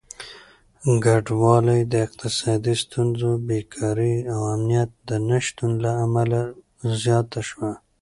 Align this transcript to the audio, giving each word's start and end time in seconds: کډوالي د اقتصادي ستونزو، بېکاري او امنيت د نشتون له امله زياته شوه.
کډوالي 1.03 1.79
د 1.91 1.93
اقتصادي 2.05 2.75
ستونزو، 2.83 3.29
بېکاري 3.47 4.15
او 4.33 4.39
امنيت 4.55 4.91
د 5.09 5.11
نشتون 5.29 5.71
له 5.83 5.91
امله 6.05 6.41
زياته 7.01 7.41
شوه. 7.49 7.71